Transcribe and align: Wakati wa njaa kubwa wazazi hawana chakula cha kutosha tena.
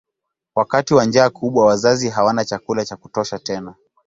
Wakati 0.55 0.93
wa 0.93 1.05
njaa 1.05 1.29
kubwa 1.29 1.65
wazazi 1.65 2.09
hawana 2.09 2.45
chakula 2.45 2.85
cha 2.85 2.95
kutosha 2.95 3.39
tena. 3.39 3.75